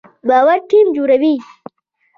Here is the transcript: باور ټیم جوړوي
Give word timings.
باور 0.27 0.59
ټیم 0.69 0.87
جوړوي 0.97 1.35